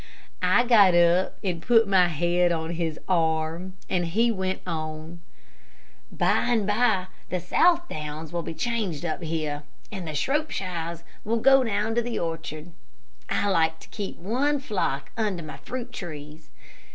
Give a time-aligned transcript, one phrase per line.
[0.41, 5.21] I got up and put my head on his arm, and he went on:
[6.11, 9.61] "By and by, the Southdowns will be changed up here,
[9.91, 12.71] and the Shropshires will go down to the orchard.
[13.29, 16.49] I like to keep one flock under my fruit trees.